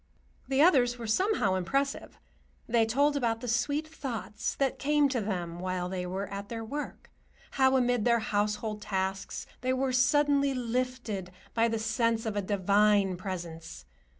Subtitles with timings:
[0.47, 2.17] The others were somehow impressive.
[2.67, 6.65] They told about the sweet thoughts that came to them while they were at their
[6.65, 7.11] work;
[7.51, 13.15] how, amid their household tasks, they were suddenly lifted by the sense of a divine
[13.15, 13.85] Presence.